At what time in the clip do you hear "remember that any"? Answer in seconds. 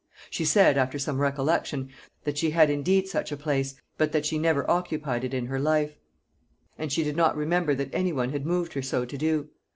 7.37-8.11